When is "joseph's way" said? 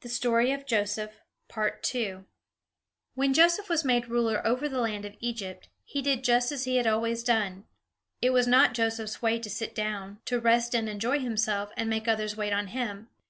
8.72-9.38